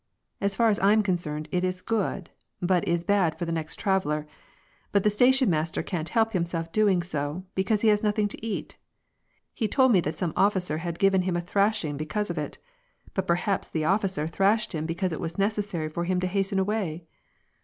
[0.41, 3.79] "As far as I am concerned, it is good, but is bad for the next
[3.79, 4.25] trav eller;
[4.91, 8.43] but the station master can't help himself doing so, be cause he has nothing to
[8.43, 8.77] eat;
[9.53, 12.57] he told me that some officer had given him a thrashing because of it.
[13.13, 17.05] But perhaps the officer thrashed him because it was necessary for him to hasten away.